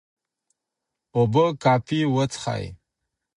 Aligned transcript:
اوبه 1.15 1.45
کافي 1.63 1.99
وڅښئ. 2.15 2.63